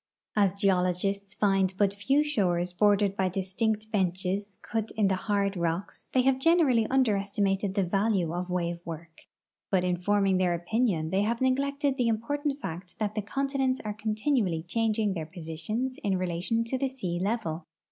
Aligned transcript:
As 0.35 0.55
geologists 0.55 1.35
find 1.35 1.75
but 1.77 1.93
few 1.93 2.23
shores 2.23 2.73
bordered 2.73 3.15
b}" 3.15 3.29
distinct 3.29 3.91
benches 3.91 4.57
cut 4.63 4.89
in 4.97 5.09
the 5.09 5.13
hard 5.15 5.55
rocks, 5.55 6.07
the.y 6.11 6.25
have 6.25 6.39
generally 6.39 6.87
underestimated 6.87 7.75
the 7.75 7.83
value 7.83 8.33
of 8.33 8.49
wave 8.49 8.79
work, 8.83 9.27
but 9.69 9.83
in 9.83 9.97
forming 9.97 10.37
their 10.37 10.55
opinion 10.55 11.11
they 11.11 11.21
have 11.21 11.39
neglected 11.39 11.97
the 11.97 12.07
important 12.07 12.59
fact 12.59 12.97
that 12.97 13.13
the 13.13 13.21
continents 13.21 13.79
are 13.85 13.93
continually 13.93 14.63
changing 14.63 15.13
their 15.13 15.27
positions 15.27 15.99
in 16.03 16.17
relation 16.17 16.63
to 16.63 16.79
the 16.79 16.89
sea 16.89 17.19
level. 17.21 17.67